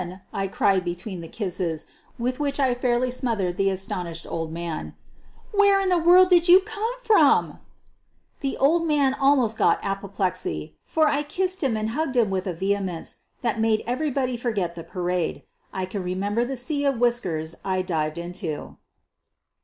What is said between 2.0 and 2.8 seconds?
with which I